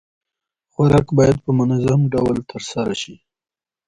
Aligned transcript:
خوراک 0.71 1.07
بايد 1.17 1.37
په 1.45 1.51
منظم 1.59 2.01
ډول 2.13 2.37
ترسره 2.51 2.93
شي. 3.01 3.15